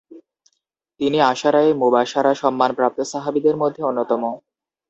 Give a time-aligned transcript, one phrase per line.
[0.99, 4.23] তিনি আশারায়ে মুবাশশারা সম্মানপ্রাপ্ত সাহাবীদের মধ্য অন্যতম।